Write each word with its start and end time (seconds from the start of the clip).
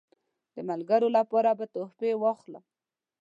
د 0.55 0.57
ملګرو 0.69 1.07
لپاره 1.17 1.49
به 1.57 1.65
تحفې 1.73 2.11
واخلم. 2.17 2.63